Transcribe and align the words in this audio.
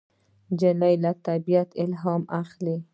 نجلۍ 0.51 0.95
له 1.03 1.11
طبیعته 1.27 1.75
الهام 1.83 2.23
اخلي. 2.41 2.77